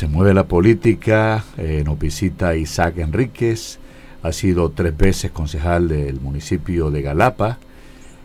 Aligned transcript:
Se 0.00 0.06
mueve 0.06 0.32
la 0.32 0.44
política, 0.44 1.44
eh, 1.56 1.82
nos 1.84 1.98
visita 1.98 2.54
Isaac 2.54 2.98
Enríquez, 2.98 3.80
ha 4.22 4.30
sido 4.30 4.70
tres 4.70 4.96
veces 4.96 5.32
concejal 5.32 5.88
del 5.88 6.20
municipio 6.20 6.92
de 6.92 7.02
Galapa 7.02 7.58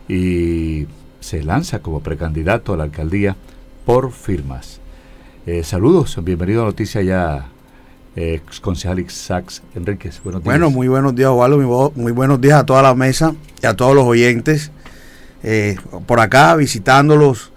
y 0.08 0.86
se 1.18 1.42
lanza 1.42 1.80
como 1.80 1.98
precandidato 1.98 2.74
a 2.74 2.76
la 2.76 2.84
alcaldía 2.84 3.34
por 3.84 4.12
firmas. 4.12 4.78
Eh, 5.46 5.64
saludos, 5.64 6.16
bienvenido 6.22 6.62
a 6.62 6.66
Noticia 6.66 7.02
Ya, 7.02 7.48
ex 8.14 8.60
concejal 8.60 9.00
Isaac 9.00 9.46
Enríquez. 9.74 10.20
Bueno, 10.44 10.70
muy 10.70 10.86
buenos 10.86 11.16
días, 11.16 11.30
Osvaldo, 11.30 11.90
muy 11.96 12.12
buenos 12.12 12.40
días 12.40 12.60
a 12.60 12.66
toda 12.66 12.82
la 12.82 12.94
mesa 12.94 13.34
y 13.60 13.66
a 13.66 13.74
todos 13.74 13.96
los 13.96 14.04
oyentes. 14.04 14.70
Eh, 15.42 15.74
por 16.06 16.20
acá 16.20 16.54
visitándolos, 16.54 17.50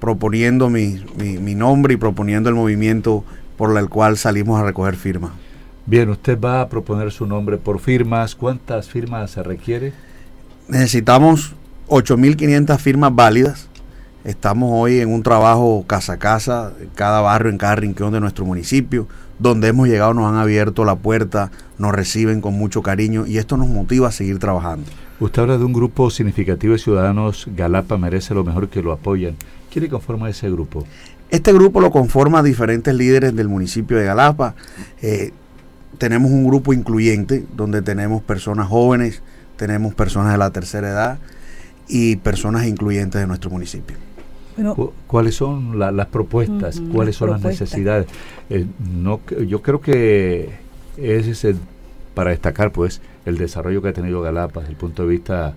proponiendo 0.00 0.68
mi 0.68 1.54
nombre 1.54 1.94
y 1.94 1.96
proponiendo 1.96 2.48
el 2.50 2.56
movimiento 2.56 3.24
por 3.56 3.76
el 3.76 3.88
cual 3.88 4.16
salimos 4.16 4.60
a 4.60 4.64
recoger 4.64 4.96
firmas. 4.96 5.32
Bien, 5.86 6.08
usted 6.08 6.40
va 6.40 6.62
a 6.62 6.68
proponer 6.68 7.12
su 7.12 7.26
nombre 7.26 7.58
por 7.58 7.78
firmas. 7.78 8.34
¿Cuántas 8.34 8.88
firmas 8.88 9.32
se 9.32 9.42
requiere? 9.42 9.92
Necesitamos 10.66 11.54
8.500 11.88 12.78
firmas 12.78 13.14
válidas. 13.14 13.68
Estamos 14.24 14.70
hoy 14.72 15.00
en 15.00 15.12
un 15.12 15.22
trabajo 15.22 15.84
casa 15.86 16.14
a 16.14 16.16
casa, 16.16 16.72
en 16.80 16.88
cada 16.94 17.20
barrio, 17.20 17.50
en 17.50 17.58
cada 17.58 17.76
rincón 17.76 18.12
de 18.12 18.20
nuestro 18.20 18.46
municipio. 18.46 19.06
Donde 19.38 19.68
hemos 19.68 19.88
llegado 19.88 20.14
nos 20.14 20.30
han 20.30 20.36
abierto 20.36 20.84
la 20.86 20.94
puerta, 20.96 21.50
nos 21.76 21.92
reciben 21.92 22.40
con 22.40 22.54
mucho 22.54 22.82
cariño 22.82 23.26
y 23.26 23.36
esto 23.36 23.58
nos 23.58 23.68
motiva 23.68 24.08
a 24.08 24.12
seguir 24.12 24.38
trabajando. 24.38 24.86
Usted 25.20 25.42
habla 25.42 25.58
de 25.58 25.64
un 25.64 25.72
grupo 25.74 26.08
significativo 26.08 26.72
de 26.72 26.78
ciudadanos. 26.78 27.46
Galapa 27.54 27.98
merece 27.98 28.32
lo 28.32 28.44
mejor 28.44 28.68
que 28.68 28.82
lo 28.82 28.92
apoyan. 28.92 29.36
¿Quién 29.70 29.88
conforma 29.88 30.30
ese 30.30 30.48
grupo? 30.50 30.86
Este 31.34 31.52
grupo 31.52 31.80
lo 31.80 31.90
conforma 31.90 32.44
diferentes 32.44 32.94
líderes 32.94 33.34
del 33.34 33.48
municipio 33.48 33.96
de 33.96 34.04
Galapa. 34.04 34.54
Eh, 35.02 35.32
tenemos 35.98 36.30
un 36.30 36.46
grupo 36.46 36.72
incluyente 36.72 37.44
donde 37.56 37.82
tenemos 37.82 38.22
personas 38.22 38.68
jóvenes, 38.68 39.20
tenemos 39.56 39.94
personas 39.94 40.30
de 40.30 40.38
la 40.38 40.50
tercera 40.50 40.90
edad 40.90 41.18
y 41.88 42.14
personas 42.14 42.66
incluyentes 42.66 43.20
de 43.20 43.26
nuestro 43.26 43.50
municipio. 43.50 43.96
¿Cuáles 45.08 45.34
son 45.34 45.76
las 45.76 46.06
propuestas? 46.06 46.80
¿Cuáles 46.92 47.16
son 47.16 47.30
las 47.30 47.42
necesidades? 47.42 48.06
Eh, 48.48 48.66
no, 48.94 49.18
yo 49.44 49.60
creo 49.60 49.80
que 49.80 50.50
ese 50.96 51.50
es 51.50 51.56
para 52.14 52.30
destacar 52.30 52.70
pues 52.70 53.00
el 53.26 53.38
desarrollo 53.38 53.82
que 53.82 53.88
ha 53.88 53.92
tenido 53.92 54.20
Galapa 54.20 54.60
desde 54.60 54.74
el 54.74 54.78
punto 54.78 55.02
de 55.02 55.08
vista 55.08 55.54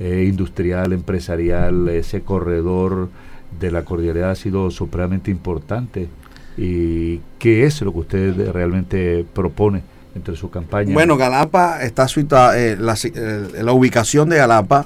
eh, 0.00 0.24
industrial, 0.28 0.92
empresarial, 0.92 1.88
ese 1.88 2.22
corredor 2.22 3.10
de 3.58 3.70
la 3.70 3.84
cordialidad 3.84 4.30
ha 4.30 4.34
sido 4.34 4.70
supremamente 4.70 5.30
importante. 5.30 6.08
¿Y 6.56 7.18
qué 7.38 7.64
es 7.64 7.80
lo 7.82 7.92
que 7.92 7.98
usted 7.98 8.52
realmente 8.52 9.24
propone 9.34 9.82
entre 10.14 10.36
su 10.36 10.50
campaña? 10.50 10.92
Bueno, 10.92 11.16
Galapa 11.16 11.82
está 11.82 12.06
situada, 12.08 12.58
eh, 12.58 12.76
la, 12.76 12.94
eh, 13.02 13.62
la, 13.62 13.72
ubicación 13.72 14.28
de 14.28 14.36
Galapa 14.36 14.84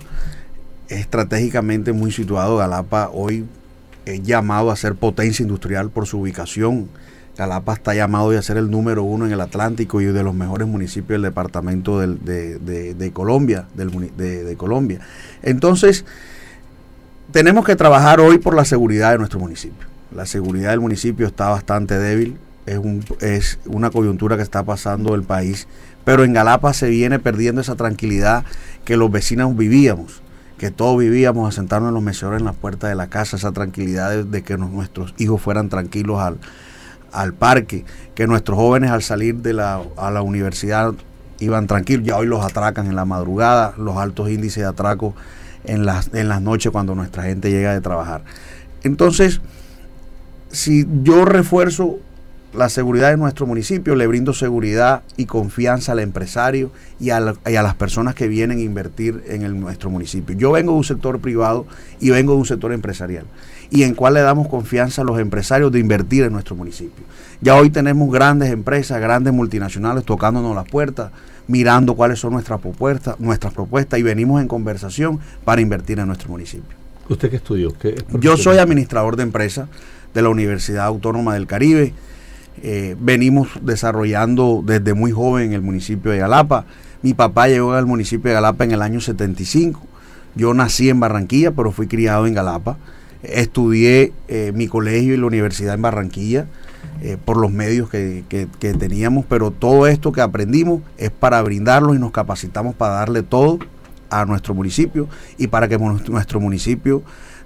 estratégicamente 0.88 1.92
muy 1.92 2.12
situado. 2.12 2.56
Galapa 2.56 3.10
hoy 3.12 3.44
es 4.04 4.22
llamado 4.22 4.70
a 4.70 4.76
ser 4.76 4.94
potencia 4.94 5.42
industrial 5.42 5.90
por 5.90 6.06
su 6.06 6.20
ubicación. 6.20 6.88
Galapa 7.36 7.72
está 7.72 7.94
llamado 7.94 8.30
a 8.30 8.42
ser 8.42 8.56
el 8.58 8.70
número 8.70 9.02
uno 9.02 9.26
en 9.26 9.32
el 9.32 9.40
Atlántico 9.40 10.00
y 10.00 10.04
de 10.04 10.22
los 10.22 10.34
mejores 10.34 10.68
municipios 10.68 11.20
del 11.20 11.22
departamento 11.22 11.98
de, 11.98 12.14
de, 12.94 13.12
Colombia, 13.12 13.66
del, 13.74 13.90
de, 14.16 14.54
Colombia. 14.56 15.00
Entonces, 15.42 16.04
tenemos 17.34 17.64
que 17.64 17.74
trabajar 17.74 18.20
hoy 18.20 18.38
por 18.38 18.54
la 18.54 18.64
seguridad 18.64 19.10
de 19.10 19.18
nuestro 19.18 19.40
municipio. 19.40 19.88
La 20.14 20.24
seguridad 20.24 20.70
del 20.70 20.78
municipio 20.78 21.26
está 21.26 21.48
bastante 21.48 21.98
débil, 21.98 22.38
es, 22.64 22.78
un, 22.78 23.04
es 23.20 23.58
una 23.66 23.90
coyuntura 23.90 24.36
que 24.36 24.44
está 24.44 24.62
pasando 24.62 25.16
el 25.16 25.24
país, 25.24 25.66
pero 26.04 26.22
en 26.22 26.32
Galapa 26.32 26.72
se 26.74 26.88
viene 26.88 27.18
perdiendo 27.18 27.60
esa 27.60 27.74
tranquilidad 27.74 28.44
que 28.84 28.96
los 28.96 29.10
vecinos 29.10 29.56
vivíamos, 29.56 30.22
que 30.58 30.70
todos 30.70 30.96
vivíamos 30.96 31.48
a 31.48 31.50
sentarnos 31.50 31.88
en 31.88 31.94
los 31.94 32.04
meseros 32.04 32.38
en 32.38 32.44
las 32.44 32.54
puertas 32.54 32.88
de 32.88 32.94
la 32.94 33.08
casa, 33.08 33.36
esa 33.36 33.50
tranquilidad 33.50 34.24
de, 34.24 34.42
que 34.42 34.56
nuestros 34.56 35.12
hijos 35.18 35.42
fueran 35.42 35.68
tranquilos 35.68 36.20
al, 37.10 37.32
parque, 37.32 37.84
que 38.14 38.28
nuestros 38.28 38.56
jóvenes 38.56 38.92
al 38.92 39.02
salir 39.02 39.38
de 39.38 39.54
la, 39.54 39.82
a 39.96 40.12
la 40.12 40.22
universidad 40.22 40.94
iban 41.40 41.66
tranquilos, 41.66 42.06
ya 42.06 42.16
hoy 42.16 42.28
los 42.28 42.44
atracan 42.44 42.86
en 42.86 42.94
la 42.94 43.04
madrugada, 43.06 43.74
los 43.76 43.96
altos 43.96 44.30
índices 44.30 44.62
de 44.62 44.68
atraco 44.68 45.16
en 45.64 45.86
las, 45.86 46.12
en 46.14 46.28
las 46.28 46.40
noches 46.42 46.70
cuando 46.72 46.94
nuestra 46.94 47.24
gente 47.24 47.50
llega 47.50 47.72
de 47.72 47.80
trabajar. 47.80 48.24
Entonces, 48.82 49.40
si 50.50 50.86
yo 51.02 51.24
refuerzo 51.24 51.98
la 52.54 52.68
seguridad 52.68 53.10
de 53.10 53.16
nuestro 53.16 53.46
municipio, 53.46 53.94
le 53.94 54.06
brindo 54.06 54.32
seguridad 54.32 55.02
y 55.16 55.26
confianza 55.26 55.92
al 55.92 55.98
empresario 55.98 56.70
y 57.00 57.10
a, 57.10 57.20
las 57.20 57.74
personas 57.74 58.14
que 58.14 58.28
vienen 58.28 58.58
a 58.58 58.62
invertir 58.62 59.22
en 59.26 59.42
el, 59.42 59.58
nuestro 59.58 59.90
municipio. 59.90 60.36
Yo 60.36 60.52
vengo 60.52 60.72
de 60.72 60.78
un 60.78 60.84
sector 60.84 61.20
privado 61.20 61.66
y 62.00 62.10
vengo 62.10 62.32
de 62.32 62.38
un 62.38 62.46
sector 62.46 62.72
empresarial. 62.72 63.26
Y 63.70 63.82
en 63.82 63.94
cuál 63.94 64.14
le 64.14 64.20
damos 64.20 64.48
confianza 64.48 65.02
a 65.02 65.04
los 65.04 65.18
empresarios 65.18 65.72
de 65.72 65.80
invertir 65.80 66.24
en 66.24 66.32
nuestro 66.32 66.54
municipio. 66.54 67.04
Ya 67.40 67.56
hoy 67.56 67.70
tenemos 67.70 68.10
grandes 68.12 68.50
empresas, 68.52 69.00
grandes 69.00 69.32
multinacionales 69.32 70.04
tocándonos 70.04 70.54
las 70.54 70.68
puertas 70.68 71.10
mirando 71.46 71.94
cuáles 71.94 72.18
son 72.18 72.32
nuestras 72.32 72.60
propuestas, 72.60 73.18
nuestras 73.20 73.52
propuestas 73.52 73.98
y 74.00 74.02
venimos 74.02 74.40
en 74.40 74.48
conversación 74.48 75.20
para 75.44 75.60
invertir 75.60 75.98
en 75.98 76.06
nuestro 76.06 76.30
municipio. 76.30 76.76
¿Usted 77.08 77.30
qué 77.30 77.36
estudió? 77.36 77.74
Yo 78.18 78.36
soy 78.36 78.58
administrador 78.58 79.16
de 79.16 79.24
empresas 79.24 79.68
de 80.14 80.22
la 80.22 80.30
Universidad 80.30 80.86
Autónoma 80.86 81.34
del 81.34 81.46
Caribe. 81.46 81.92
Eh, 82.62 82.96
venimos 82.98 83.48
desarrollando 83.62 84.62
desde 84.64 84.94
muy 84.94 85.12
joven 85.12 85.46
en 85.46 85.52
el 85.52 85.62
municipio 85.62 86.10
de 86.10 86.18
Galapa. 86.18 86.66
Mi 87.02 87.14
papá 87.14 87.48
llegó 87.48 87.72
al 87.72 87.86
municipio 87.86 88.30
de 88.30 88.34
Galapa 88.34 88.64
en 88.64 88.72
el 88.72 88.82
año 88.82 89.00
75. 89.00 89.80
Yo 90.34 90.54
nací 90.54 90.88
en 90.88 91.00
Barranquilla, 91.00 91.52
pero 91.52 91.72
fui 91.72 91.86
criado 91.86 92.26
en 92.26 92.34
Galapa. 92.34 92.76
Estudié 93.22 94.12
eh, 94.28 94.52
mi 94.54 94.68
colegio 94.68 95.14
y 95.14 95.16
la 95.16 95.26
universidad 95.26 95.74
en 95.74 95.82
Barranquilla. 95.82 96.46
Eh, 97.02 97.18
por 97.22 97.36
los 97.36 97.50
medios 97.50 97.90
que, 97.90 98.24
teníamos, 98.58 99.26
pero 99.28 99.50
todo 99.50 99.86
esto 99.86 100.12
que 100.12 100.20
aprendimos 100.20 100.80
es 100.96 101.10
para 101.10 101.42
brindarlo 101.42 101.94
y 101.94 101.98
nos 101.98 102.12
capacitamos 102.12 102.74
para 102.74 102.94
darle 102.94 103.22
todo 103.22 103.58
a 104.10 104.24
nuestro 104.24 104.54
municipio 104.54 105.08
y 105.36 105.48
para 105.48 105.68
que 105.68 105.76
nuestro 105.76 106.40
municipio 106.40 107.02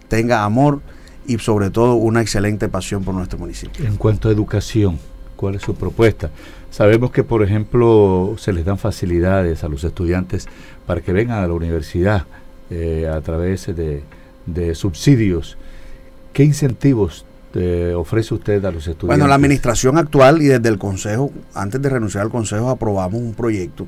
tenga 0.08 0.44
amor 0.44 0.80
y 1.28 1.38
sobre 1.38 1.70
todo 1.70 1.94
una 1.94 2.20
excelente 2.20 2.68
pasión 2.68 3.04
por 3.04 3.14
nuestro 3.14 3.38
municipio. 3.38 3.86
En 3.86 3.96
cuanto 3.96 4.28
a 4.28 4.32
educación, 4.32 4.98
¿cuál 5.36 5.54
es 5.54 5.62
su 5.62 5.74
propuesta? 5.74 6.30
Sabemos 6.70 7.12
que, 7.12 7.22
por 7.22 7.44
ejemplo, 7.44 8.34
se 8.38 8.52
les 8.52 8.64
dan 8.64 8.78
facilidades 8.78 9.62
a 9.62 9.68
los 9.68 9.84
estudiantes 9.84 10.46
para 10.86 11.00
que 11.00 11.12
vengan 11.12 11.44
a 11.44 11.46
la 11.46 11.52
universidad 11.52 12.24
eh, 12.70 13.08
a 13.08 13.20
través 13.20 13.66
de, 13.66 14.02
de 14.46 14.74
subsidios. 14.74 15.56
¿Qué 16.32 16.42
incentivos 16.42 17.24
ofrece 17.96 18.34
usted 18.34 18.64
a 18.64 18.70
los 18.70 18.86
estudiantes? 18.86 19.06
Bueno, 19.06 19.26
la 19.26 19.34
administración 19.34 19.98
actual 19.98 20.42
y 20.42 20.46
desde 20.46 20.68
el 20.68 20.78
Consejo, 20.78 21.30
antes 21.54 21.80
de 21.80 21.88
renunciar 21.88 22.24
al 22.24 22.30
Consejo, 22.30 22.70
aprobamos 22.70 23.20
un 23.20 23.34
proyecto 23.34 23.86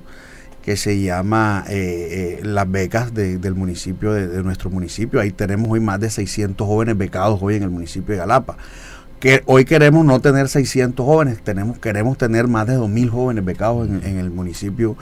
que 0.63 0.77
se 0.77 1.01
llama 1.01 1.65
eh, 1.69 2.39
eh, 2.41 2.45
las 2.45 2.71
becas 2.71 3.15
del 3.15 3.55
municipio, 3.55 4.13
de, 4.13 4.43
nuestro 4.43 4.71
municipio. 4.71 5.21
Ahí 5.21 5.31
tenemos 5.31 5.71
hoy 5.71 5.81
más 5.81 6.01
de 6.01 6.11
600 6.11 6.67
jóvenes 6.67 6.97
becados 6.99 7.39
hoy 7.43 7.57
en 7.57 7.63
el 7.63 7.71
municipio 7.71 8.15
de 8.15 8.19
Galapa. 8.19 8.57
Que 9.19 9.43
hoy 9.47 9.65
queremos 9.65 10.05
no 10.05 10.21
tener 10.21 10.49
600 10.49 11.05
jóvenes, 11.05 11.43
tenemos, 11.43 11.79
queremos 11.79 12.17
tener 12.17 12.49
más 12.49 12.67
de 12.67 12.79
2.000 12.79 13.09
jóvenes 13.11 13.45
becados 13.45 13.89
en, 13.89 14.19
el 14.19 14.31
municipio 14.31 14.97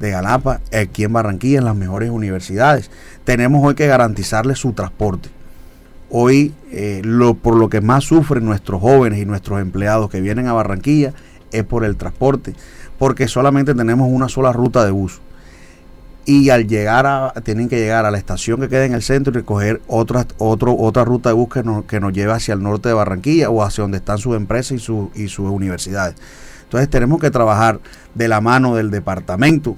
de 0.00 0.10
Galapa, 0.10 0.60
aquí 0.72 1.04
en 1.04 1.12
Barranquilla, 1.12 1.58
en 1.58 1.64
las 1.66 1.76
mejores 1.76 2.10
universidades. 2.10 2.90
Tenemos 3.24 3.62
hoy 3.64 3.74
que 3.74 3.86
garantizarles 3.86 4.58
su 4.58 4.72
transporte 4.72 5.28
Hoy 6.10 6.54
eh, 6.72 7.02
lo, 7.04 7.34
por 7.34 7.56
lo 7.56 7.68
que 7.68 7.82
más 7.82 8.04
sufren 8.04 8.44
nuestros 8.44 8.80
jóvenes 8.80 9.18
y 9.18 9.26
nuestros 9.26 9.60
empleados 9.60 10.08
que 10.08 10.22
vienen 10.22 10.46
a 10.46 10.54
Barranquilla 10.54 11.12
es 11.52 11.64
por 11.64 11.84
el 11.84 11.96
transporte, 11.96 12.54
porque 12.98 13.28
solamente 13.28 13.74
tenemos 13.74 14.08
una 14.10 14.28
sola 14.28 14.52
ruta 14.52 14.84
de 14.84 14.90
bus. 14.90 15.20
Y 16.24 16.50
al 16.50 16.66
llegar 16.66 17.06
a, 17.06 17.32
tienen 17.42 17.68
que 17.68 17.76
llegar 17.76 18.04
a 18.04 18.10
la 18.10 18.18
estación 18.18 18.60
que 18.60 18.68
queda 18.68 18.84
en 18.84 18.92
el 18.92 19.02
centro 19.02 19.30
y 19.30 19.36
recoger 19.36 19.80
otra, 19.86 20.26
otra 20.38 21.04
ruta 21.04 21.30
de 21.30 21.34
bus 21.34 21.48
que 21.48 21.62
nos, 21.62 21.84
que 21.86 22.00
nos 22.00 22.12
lleva 22.12 22.34
hacia 22.34 22.52
el 22.52 22.62
norte 22.62 22.88
de 22.90 22.94
Barranquilla 22.94 23.48
o 23.48 23.62
hacia 23.62 23.82
donde 23.82 23.98
están 23.98 24.18
sus 24.18 24.36
empresas 24.36 24.72
y, 24.72 25.22
y 25.22 25.28
sus 25.28 25.50
universidades. 25.50 26.16
Entonces 26.64 26.90
tenemos 26.90 27.18
que 27.18 27.30
trabajar 27.30 27.80
de 28.14 28.28
la 28.28 28.42
mano 28.42 28.76
del 28.76 28.90
departamento 28.90 29.76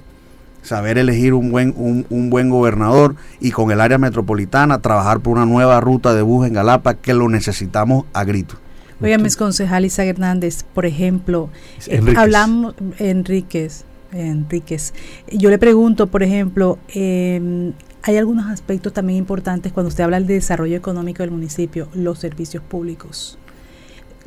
saber 0.63 0.99
elegir 0.99 1.35
un 1.35 1.51
buen, 1.51 1.75
un, 1.77 2.31
buen 2.31 2.51
gobernador 2.51 3.17
y 3.41 3.51
con 3.51 3.71
el 3.71 3.81
área 3.81 3.99
metropolitana 3.99 4.81
trabajar 4.81 5.21
por 5.21 5.37
una 5.37 5.47
nueva 5.47 5.81
ruta 5.81 6.15
de 6.15 6.23
bus 6.23 6.47
en 6.47 6.55
Galapa 6.55 6.95
que 6.95 7.15
lo 7.15 7.29
necesitamos 7.29 8.05
a 8.13 8.25
grito. 8.25 8.57
Oiga, 9.03 9.17
mis 9.17 9.37
concejal 9.37 9.85
Isa 9.87 10.05
Hernández, 10.05 10.63
por 10.63 10.85
ejemplo, 10.85 11.49
eh, 11.87 12.03
hablamos, 12.17 12.75
Enríquez, 12.99 13.85
Enríquez, 14.13 14.93
yo 15.33 15.49
le 15.49 15.59
pregunto, 15.59 16.09
por 16.09 16.23
ejemplo, 16.23 16.79
em, 16.89 17.73
hay 18.03 18.17
algunos 18.19 18.47
aspectos 18.51 18.93
también 18.93 19.19
importantes 19.19 19.73
cuando 19.73 19.89
usted 19.89 20.05
habla 20.05 20.19
del 20.19 20.27
desarrollo 20.27 20.77
económico 20.77 21.23
del 21.23 21.31
municipio, 21.31 21.89
los 21.95 22.19
servicios 22.19 22.63
públicos. 22.63 23.39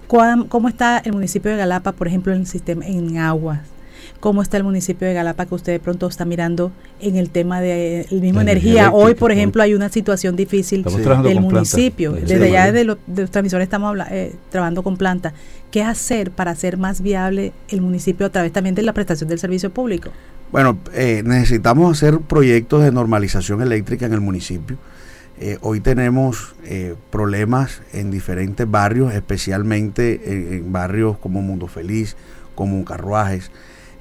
¿Cómo 0.08 0.70
está 0.70 1.00
el 1.00 1.14
municipio 1.14 1.50
de 1.52 1.58
Galapa, 1.58 1.92
por 1.92 2.08
ejemplo, 2.08 2.34
en 2.34 2.42
el 2.42 2.48
sistema 2.48 2.86
en 2.86 3.18
aguas? 3.18 3.73
Cómo 4.24 4.42
está 4.42 4.56
el 4.56 4.64
municipio 4.64 5.06
de 5.06 5.14
Galapa 5.14 5.46
que 5.46 5.54
usted 5.54 5.74
de 5.74 5.82
pronto 5.82 6.08
está 6.08 6.24
mirando 6.24 6.72
en 7.02 7.18
el 7.18 7.30
tema 7.30 7.60
de 7.60 8.08
la 8.10 8.22
misma 8.22 8.42
energía. 8.42 8.90
Hoy, 8.94 9.16
por 9.16 9.34
ejemplo, 9.34 9.62
hay 9.62 9.74
una 9.74 9.90
situación 9.90 10.38
difícil 10.38 10.86
del 11.24 11.42
municipio. 11.42 12.14
Desde 12.14 12.46
allá 12.46 12.72
de 12.72 12.86
los, 12.86 13.00
transmisores 13.32 13.66
estamos 13.66 13.98
eh, 14.10 14.34
trabajando 14.50 14.82
con 14.82 14.96
planta. 14.96 15.34
¿Qué 15.72 15.84
hacer 15.84 16.32
para 16.32 16.52
hacer 16.52 16.78
más 16.78 17.02
viable 17.02 17.52
el 17.68 17.82
municipio 17.82 18.26
a 18.26 18.30
través 18.30 18.54
también 18.54 18.76
de 18.76 18.84
la 18.84 18.94
prestación 18.94 19.28
del 19.28 19.40
servicio 19.40 19.72
público? 19.72 20.10
Bueno, 20.54 20.78
eh, 20.94 21.22
necesitamos 21.26 21.98
hacer 21.98 22.20
proyectos 22.20 22.82
de 22.82 22.94
normalización 22.94 23.62
eléctrica 23.62 24.06
en 24.06 24.14
el 24.14 24.22
municipio. 24.22 24.78
Eh, 25.38 25.58
hoy 25.60 25.82
tenemos 25.82 26.56
problemas 27.10 27.82
en 27.92 28.10
diferentes 28.10 28.72
barrios, 28.72 29.14
especialmente 29.14 30.56
en, 30.56 30.72
barrios 30.72 31.18
como 31.18 31.42
Mundo 31.42 31.68
Feliz, 31.68 32.16
como 32.56 32.86
Carruajes, 32.86 33.52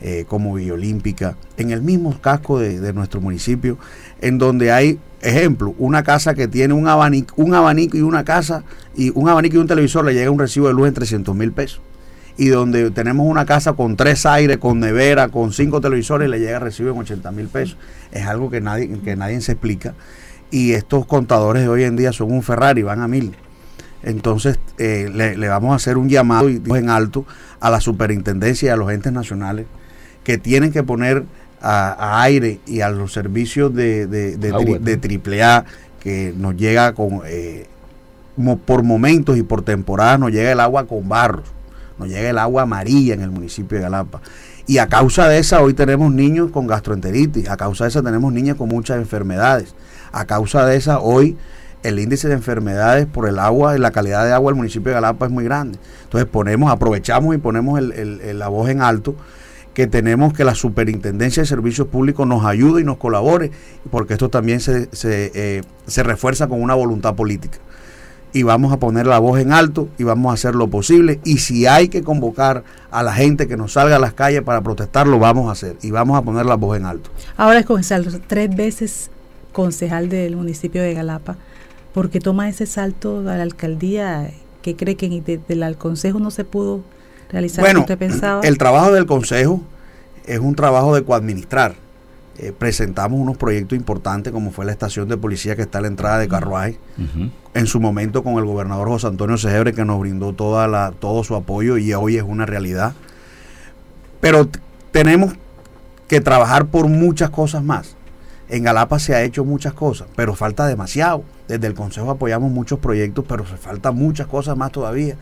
eh, 0.04 0.24
como 0.26 0.54
Villa 0.54 0.74
Olímpica, 0.74 1.36
en 1.56 1.70
el 1.70 1.80
mismo 1.80 2.20
casco 2.20 2.58
de, 2.58 2.92
nuestro 2.92 3.20
municipio, 3.20 3.78
en 4.20 4.36
donde 4.36 4.72
hay, 4.72 4.98
ejemplo, 5.20 5.76
una 5.78 6.02
casa 6.02 6.34
que 6.34 6.48
tiene 6.48 6.74
un 6.74 6.88
abanico, 6.88 7.32
un 7.36 7.54
abanico 7.54 7.96
y 7.96 8.02
una 8.02 8.24
casa, 8.24 8.64
y 8.96 9.10
un 9.10 9.28
abanico 9.28 9.58
y 9.58 9.58
un 9.60 9.68
televisor 9.68 10.04
le 10.04 10.12
llega 10.12 10.28
un 10.32 10.40
recibo 10.40 10.66
de 10.66 10.74
luz 10.74 10.88
en 10.88 10.94
300 10.94 11.36
mil 11.36 11.52
pesos. 11.52 11.80
Y 12.36 12.48
donde 12.48 12.90
tenemos 12.90 13.28
una 13.28 13.46
casa 13.46 13.74
con 13.74 13.96
tres 13.96 14.26
aires, 14.26 14.56
con 14.56 14.80
nevera, 14.80 15.28
con 15.28 15.52
cinco 15.52 15.80
televisores, 15.80 16.28
le 16.28 16.40
llega 16.40 16.58
recibo 16.58 16.90
en 16.90 16.98
80 16.98 17.30
mil 17.30 17.46
pesos. 17.46 17.76
Es 18.10 18.26
algo 18.26 18.50
que 18.50 18.60
nadie, 18.60 18.88
que 19.04 19.14
nadie 19.14 19.40
se 19.40 19.52
explica. 19.52 19.94
Y 20.50 20.72
estos 20.72 21.06
contadores 21.06 21.62
de 21.62 21.68
hoy 21.68 21.84
en 21.84 21.94
día 21.94 22.10
son 22.12 22.32
un 22.32 22.42
Ferrari, 22.42 22.82
van 22.82 23.02
a 23.02 23.06
mil. 23.06 23.36
Entonces 24.02 24.58
eh, 24.78 25.08
le, 25.14 25.36
le, 25.36 25.46
vamos 25.46 25.74
a 25.74 25.76
hacer 25.76 25.96
un 25.96 26.08
llamado 26.08 26.48
en 26.48 26.90
alto 26.90 27.24
a 27.60 27.70
la 27.70 27.80
superintendencia 27.80 28.66
y 28.66 28.70
a 28.70 28.76
los 28.76 28.90
entes 28.90 29.12
nacionales 29.12 29.66
que 30.24 30.38
tienen 30.38 30.72
que 30.72 30.82
poner 30.82 31.24
a, 31.60 32.22
aire 32.22 32.60
y 32.66 32.80
a 32.80 32.90
los 32.90 33.12
servicios 33.12 33.74
de, 33.74 34.06
de, 34.06 34.36
de, 34.36 35.40
AAA 35.42 35.64
que 36.00 36.34
nos 36.36 36.56
llega 36.56 36.94
con 36.94 37.22
eh, 37.26 37.66
por 38.66 38.82
momentos 38.82 39.36
y 39.36 39.42
por 39.42 39.62
temporadas 39.62 40.18
nos 40.18 40.32
llega 40.32 40.50
el 40.50 40.60
agua 40.60 40.86
con 40.86 41.08
barros, 41.08 41.44
nos 41.98 42.08
llega 42.08 42.30
el 42.30 42.38
agua 42.38 42.62
amarilla 42.62 43.14
en 43.14 43.20
el 43.20 43.30
municipio 43.30 43.78
de 43.78 43.84
Galapa. 43.84 44.20
Y 44.66 44.78
a 44.78 44.88
causa 44.88 45.28
de 45.28 45.38
esa 45.38 45.60
hoy 45.60 45.74
tenemos 45.74 46.12
niños 46.12 46.50
con 46.50 46.66
gastroenteritis, 46.66 47.48
a 47.48 47.56
causa 47.56 47.84
de 47.84 47.90
esa 47.90 48.02
tenemos 48.02 48.32
niñas 48.32 48.56
con 48.56 48.68
muchas 48.68 48.96
enfermedades, 48.96 49.74
a 50.12 50.24
causa 50.24 50.64
de 50.66 50.76
esa 50.76 50.98
hoy 50.98 51.36
el 51.82 51.98
índice 51.98 52.28
de 52.28 52.34
enfermedades 52.34 53.06
por 53.06 53.28
el 53.28 53.38
agua 53.38 53.76
y 53.76 53.80
la 53.80 53.90
calidad 53.90 54.24
de 54.24 54.32
agua 54.32 54.50
del 54.50 54.56
municipio 54.56 54.90
de 54.90 54.94
Galapa 54.94 55.26
es 55.26 55.32
muy 55.32 55.44
grande. 55.44 55.78
Entonces 56.04 56.28
ponemos, 56.30 56.70
aprovechamos 56.70 57.34
y 57.34 57.38
ponemos 57.38 57.80
la 57.80 58.48
voz 58.48 58.68
en 58.68 58.82
alto 58.82 59.16
que 59.74 59.86
tenemos 59.86 60.32
que 60.32 60.44
la 60.44 60.54
Superintendencia 60.54 61.42
de 61.42 61.46
Servicios 61.46 61.88
Públicos 61.88 62.26
nos 62.26 62.44
ayude 62.44 62.82
y 62.82 62.84
nos 62.84 62.98
colabore, 62.98 63.50
porque 63.90 64.12
esto 64.12 64.28
también 64.28 64.60
se, 64.60 64.88
eh, 65.04 65.62
se, 65.86 66.02
refuerza 66.02 66.46
con 66.46 66.62
una 66.62 66.74
voluntad 66.74 67.14
política. 67.14 67.58
Y 68.34 68.44
vamos 68.44 68.72
a 68.72 68.78
poner 68.78 69.06
la 69.06 69.18
voz 69.18 69.40
en 69.40 69.52
alto 69.52 69.88
y 69.98 70.04
vamos 70.04 70.30
a 70.30 70.34
hacer 70.34 70.54
lo 70.54 70.68
posible. 70.68 71.20
Y 71.24 71.38
si 71.38 71.66
hay 71.66 71.88
que 71.88 72.02
convocar 72.02 72.64
a 72.90 73.02
la 73.02 73.12
gente 73.12 73.46
que 73.46 73.58
nos 73.58 73.74
salga 73.74 73.96
a 73.96 73.98
las 73.98 74.14
calles 74.14 74.42
para 74.42 74.62
protestar, 74.62 75.06
lo 75.06 75.18
vamos 75.18 75.48
a 75.48 75.52
hacer. 75.52 75.76
Y 75.82 75.90
vamos 75.90 76.16
a 76.16 76.22
poner 76.22 76.46
la 76.46 76.54
voz 76.54 76.78
en 76.78 76.86
alto. 76.86 77.10
Ahora 77.36 77.58
es 77.58 77.66
concejal, 77.66 78.22
tres 78.26 78.54
veces 78.54 79.10
concejal 79.52 80.08
del 80.08 80.36
municipio 80.36 80.82
de 80.82 80.94
Galapa, 80.94 81.36
porque 81.92 82.20
toma 82.20 82.48
ese 82.48 82.64
salto 82.64 83.18
a 83.18 83.36
la 83.36 83.42
alcaldía 83.42 84.30
que 84.62 84.76
cree 84.76 84.96
que 84.96 85.08
desde 85.08 85.66
el 85.66 85.76
consejo 85.76 86.18
no 86.18 86.30
se 86.30 86.44
pudo 86.44 86.82
bueno, 87.58 87.86
El 88.42 88.58
trabajo 88.58 88.92
del 88.92 89.06
Consejo 89.06 89.62
es 90.26 90.38
un 90.38 90.54
trabajo 90.54 90.94
de 90.94 91.02
coadministrar. 91.02 91.74
Eh, 92.38 92.52
presentamos 92.56 93.20
unos 93.20 93.36
proyectos 93.36 93.76
importantes 93.76 94.32
como 94.32 94.50
fue 94.52 94.64
la 94.64 94.72
estación 94.72 95.08
de 95.08 95.16
policía 95.16 95.54
que 95.54 95.62
está 95.62 95.78
a 95.78 95.80
la 95.82 95.88
entrada 95.88 96.18
de 96.18 96.28
Carruay, 96.28 96.78
en 97.52 97.66
su 97.66 97.78
momento 97.78 98.22
con 98.24 98.38
el 98.38 98.44
gobernador 98.44 98.88
José 98.88 99.06
Antonio 99.06 99.36
Segebre 99.36 99.74
que 99.74 99.84
nos 99.84 100.00
brindó 100.00 100.32
toda 100.32 100.66
la, 100.66 100.92
todo 100.98 101.24
su 101.24 101.34
apoyo 101.34 101.76
y 101.76 101.92
hoy 101.92 102.16
es 102.16 102.22
una 102.22 102.46
realidad. 102.46 102.94
Pero 104.20 104.48
tenemos 104.92 105.34
que 106.08 106.20
trabajar 106.20 106.66
por 106.66 106.88
muchas 106.88 107.30
cosas 107.30 107.62
más. 107.62 107.96
En 108.48 108.62
Galapa 108.62 108.98
se 108.98 109.14
ha 109.14 109.22
hecho 109.22 109.44
muchas 109.44 109.72
cosas, 109.72 110.08
pero 110.16 110.34
falta 110.34 110.66
demasiado. 110.66 111.24
Desde 111.48 111.66
el 111.66 111.74
Consejo 111.74 112.10
apoyamos 112.10 112.50
muchos 112.50 112.78
proyectos, 112.78 113.24
pero 113.28 113.46
se 113.46 113.56
falta 113.56 113.92
muchas 113.92 114.26
cosas 114.26 114.56
más 114.56 114.72
todavía 114.72 115.16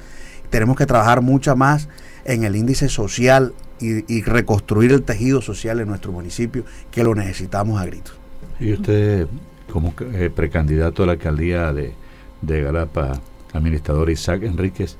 tenemos 0.50 0.76
que 0.76 0.86
trabajar 0.86 1.22
mucho 1.22 1.56
más 1.56 1.88
en 2.24 2.44
el 2.44 2.56
índice 2.56 2.88
social 2.88 3.54
y, 3.80 4.22
reconstruir 4.22 4.92
el 4.92 5.02
tejido 5.02 5.40
social 5.40 5.80
en 5.80 5.88
nuestro 5.88 6.12
municipio, 6.12 6.64
que 6.90 7.02
lo 7.02 7.14
necesitamos 7.14 7.80
a 7.80 7.86
gritos. 7.86 8.14
Y 8.58 8.74
usted, 8.74 9.26
como 9.72 9.94
eh, 10.12 10.30
precandidato 10.34 11.02
a 11.02 11.06
la 11.06 11.12
alcaldía 11.12 11.72
de, 11.72 11.94
de 12.42 12.62
Galapa, 12.62 13.18
administrador 13.54 14.10
Isaac 14.10 14.42
Enríquez, 14.42 14.96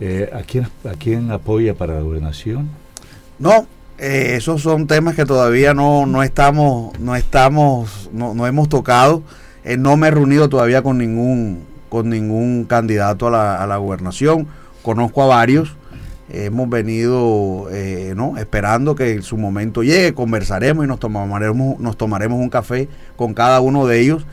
eh, 0.00 0.30
¿a, 0.32 0.40
quién, 0.44 0.66
¿a 0.90 0.94
quién 0.98 1.30
apoya 1.30 1.74
para 1.74 1.96
la 1.96 2.00
gobernación? 2.00 2.70
No, 3.38 3.66
eh, 3.98 4.34
esos 4.36 4.62
son 4.62 4.86
temas 4.86 5.14
que 5.14 5.26
todavía 5.26 5.74
no, 5.74 6.06
no 6.06 6.22
estamos, 6.22 6.98
no 6.98 7.14
estamos, 7.14 8.08
no, 8.14 8.32
no 8.32 8.46
hemos 8.46 8.70
tocado. 8.70 9.22
no 9.78 9.98
me 9.98 10.08
he 10.08 10.10
reunido 10.10 10.48
todavía 10.48 10.82
con 10.82 10.96
ningún, 10.96 11.64
con 11.90 12.08
ningún 12.08 12.64
candidato 12.64 13.28
a 13.28 13.30
la, 13.30 13.62
a 13.62 13.66
la 13.66 13.76
gobernación 13.76 14.48
conozco 14.82 15.22
a 15.22 15.26
varios, 15.26 15.76
hemos 16.30 16.68
venido 16.68 17.68
eh, 17.70 18.14
¿no? 18.16 18.38
esperando 18.38 18.94
que 18.94 19.22
su 19.22 19.36
momento 19.36 19.82
llegue, 19.82 20.14
conversaremos 20.14 20.84
y 20.84 20.88
nos 20.88 20.98
tomaremos, 20.98 21.78
nos 21.78 21.96
tomaremos 21.96 22.40
un 22.40 22.48
café 22.48 22.88
con 23.16 23.34
cada 23.34 23.60
uno 23.60 23.86
de 23.86 24.00
ellos 24.00 24.24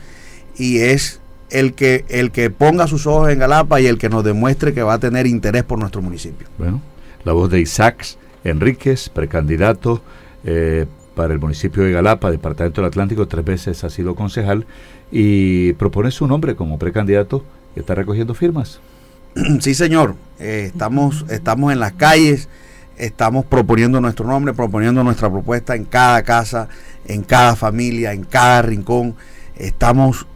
y 0.56 0.78
es 0.78 1.20
el 1.50 1.74
que, 1.74 2.04
el 2.08 2.30
que 2.30 2.50
ponga 2.50 2.86
sus 2.86 3.06
ojos 3.06 3.30
en 3.30 3.38
Galapa 3.38 3.80
y 3.80 3.86
el 3.86 3.98
que 3.98 4.08
nos 4.08 4.24
demuestre 4.24 4.72
que 4.72 4.82
va 4.82 4.94
a 4.94 4.98
tener 4.98 5.26
interés 5.26 5.64
por 5.64 5.78
nuestro 5.78 6.00
municipio. 6.00 6.46
Bueno, 6.58 6.80
la 7.24 7.32
voz 7.32 7.50
de 7.50 7.60
Isaac 7.60 8.16
Enríquez, 8.44 9.08
precandidato 9.08 10.00
eh, 10.44 10.86
para 11.14 11.34
el 11.34 11.40
municipio 11.40 11.82
de 11.82 11.92
Galapa, 11.92 12.30
Departamento 12.30 12.80
del 12.80 12.88
Atlántico, 12.88 13.28
tres 13.28 13.44
veces 13.44 13.84
ha 13.84 13.90
sido 13.90 14.14
concejal 14.14 14.64
y 15.10 15.72
propone 15.74 16.10
su 16.10 16.26
nombre 16.26 16.54
como 16.54 16.78
precandidato 16.78 17.44
y 17.76 17.80
está 17.80 17.94
recogiendo 17.94 18.34
firmas. 18.34 18.80
sí, 19.60 19.74
señor. 19.74 20.16
Eh, 20.38 20.70
estamos, 20.72 21.26
estamos 21.28 21.72
en 21.72 21.80
las 21.80 21.92
calles, 21.92 22.48
estamos 22.96 23.44
proponiendo 23.44 24.00
nuestro 24.00 24.26
nombre, 24.26 24.54
proponiendo 24.54 25.04
nuestra 25.04 25.30
propuesta 25.30 25.74
en 25.74 25.84
cada 25.84 26.22
casa, 26.22 26.68
en 27.06 27.22
cada 27.22 27.56
familia, 27.56 28.12
en 28.12 28.24
cada 28.24 28.62
rincón. 28.62 29.14
Estamos 29.56 30.26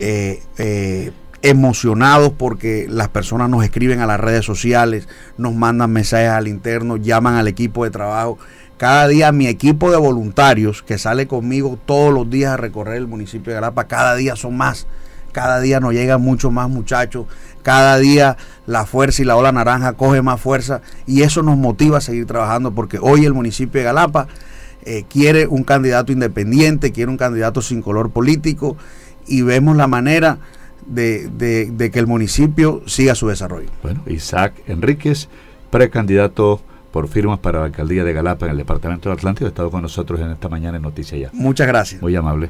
eh, 0.00 0.42
eh, 0.58 1.12
emocionados 1.42 2.32
porque 2.36 2.86
las 2.88 3.08
personas 3.08 3.48
nos 3.48 3.62
escriben 3.62 4.00
a 4.00 4.06
las 4.06 4.18
redes 4.18 4.44
sociales, 4.44 5.08
nos 5.38 5.54
mandan 5.54 5.92
mensajes 5.92 6.30
al 6.30 6.48
interno, 6.48 6.96
llaman 6.96 7.36
al 7.36 7.46
equipo 7.46 7.84
de 7.84 7.90
trabajo. 7.90 8.38
Cada 8.78 9.06
día 9.08 9.30
mi 9.32 9.46
equipo 9.46 9.90
de 9.90 9.96
voluntarios 9.96 10.82
que 10.82 10.98
sale 10.98 11.28
conmigo 11.28 11.78
todos 11.86 12.12
los 12.12 12.28
días 12.28 12.52
a 12.52 12.56
recorrer 12.56 12.96
el 12.96 13.06
municipio 13.06 13.52
de 13.52 13.54
Galapa, 13.54 13.84
cada 13.84 14.16
día 14.16 14.34
son 14.34 14.56
más 14.56 14.86
cada 15.36 15.60
día 15.60 15.80
nos 15.80 15.92
llegan 15.92 16.22
muchos 16.22 16.50
más 16.50 16.66
muchachos, 16.70 17.26
cada 17.66 17.98
día 17.98 18.36
la 18.68 18.86
fuerza 18.86 19.22
y 19.22 19.24
la 19.24 19.34
ola 19.34 19.50
naranja 19.50 19.94
coge 19.94 20.22
más 20.22 20.40
fuerza 20.40 20.82
y 21.04 21.22
eso 21.22 21.42
nos 21.42 21.56
motiva 21.56 21.98
a 21.98 22.00
seguir 22.00 22.24
trabajando 22.24 22.70
porque 22.70 23.00
hoy 23.02 23.24
el 23.24 23.34
municipio 23.34 23.80
de 23.80 23.84
Galapa 23.86 24.28
eh, 24.84 25.04
quiere 25.10 25.48
un 25.48 25.64
candidato 25.64 26.12
independiente, 26.12 26.92
quiere 26.92 27.10
un 27.10 27.16
candidato 27.16 27.60
sin 27.60 27.82
color 27.82 28.10
político 28.10 28.76
y 29.26 29.42
vemos 29.42 29.76
la 29.76 29.88
manera 29.88 30.38
de, 30.86 31.26
de 31.28 31.90
que 31.90 31.98
el 31.98 32.06
municipio 32.06 32.82
siga 32.86 33.16
su 33.16 33.26
desarrollo. 33.26 33.68
Bueno, 33.82 34.00
Isaac 34.06 34.54
Enríquez, 34.68 35.28
precandidato 35.72 36.60
por 36.92 37.08
firmas 37.08 37.40
para 37.40 37.58
la 37.58 37.64
alcaldía 37.64 38.04
de 38.04 38.12
Galapa 38.12 38.46
en 38.46 38.52
el 38.52 38.58
departamento 38.58 39.08
del 39.08 39.18
Atlántico, 39.18 39.46
ha 39.46 39.48
estado 39.48 39.72
con 39.72 39.82
nosotros 39.82 40.20
en 40.20 40.30
esta 40.30 40.48
mañana 40.48 40.76
en 40.76 40.84
Noticias 40.84 41.20
Ya. 41.20 41.30
Muchas 41.32 41.66
gracias. 41.66 42.00
Muy 42.00 42.14
amable. 42.14 42.48